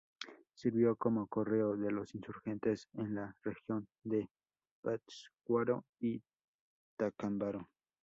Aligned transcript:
Sirvió 0.55 0.95
como 0.95 1.27
"correo" 1.27 1.77
de 1.77 1.91
los 1.91 2.15
insurgentes 2.15 2.89
en 2.95 3.13
la 3.13 3.35
región 3.43 3.87
de 4.03 4.27
Pátzcuaro 4.81 5.85
y 5.99 6.23
Tacámbaro. 6.97 7.69